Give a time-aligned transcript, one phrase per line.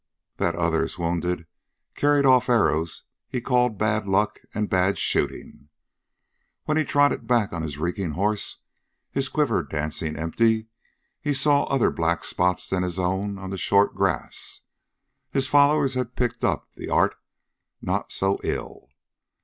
[0.37, 1.45] That others, wounded,
[1.93, 5.69] carried off arrows, he called bad luck and bad shooting.
[6.63, 8.61] When he trotted back on his reeking horse,
[9.11, 10.69] his quiver dancing empty,
[11.21, 14.61] he saw other black spots than his own on the short grass.
[15.29, 17.13] His followers had picked up the art
[17.79, 18.89] not so ill.